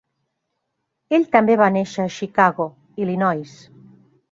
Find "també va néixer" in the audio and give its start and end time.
1.35-2.07